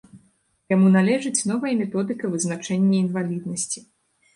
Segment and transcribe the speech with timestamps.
[0.75, 3.91] Яму належыць новая методыка вызначэння інваліднасці.